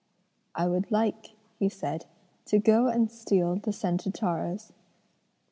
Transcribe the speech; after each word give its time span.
'I 0.55 0.67
would 0.69 0.89
like,' 0.91 1.35
he 1.59 1.69
said, 1.69 2.07
'to 2.45 2.57
go 2.57 2.87
and 2.87 3.11
steal 3.11 3.57
the 3.57 3.71
scented 3.71 4.15
taros.' 4.15 4.71